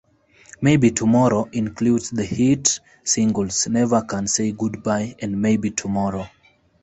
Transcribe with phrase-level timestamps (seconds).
[0.61, 6.25] "Maybe Tomorrow" includes the hit singles "Never Can Say Goodbye" and "Maybe Tomorrow".